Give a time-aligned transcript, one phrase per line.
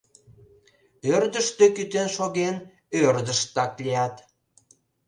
[1.13, 2.55] Ӧрдыжтӧ кӱтен шоген,
[3.03, 4.15] ӧрдыжтак лият.